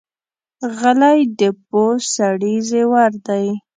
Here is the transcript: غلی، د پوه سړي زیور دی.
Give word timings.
غلی، 0.79 1.19
د 1.39 1.41
پوه 1.67 1.91
سړي 2.13 2.55
زیور 2.69 3.11
دی. 3.27 3.45